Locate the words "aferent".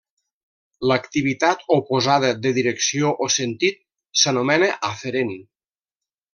4.93-5.35